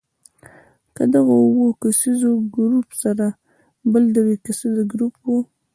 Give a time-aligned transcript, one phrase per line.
[0.95, 2.21] له دغو اووه کسیز
[2.55, 3.27] ګروپ سره
[3.91, 5.39] بل درې کسیز ګروپ وو.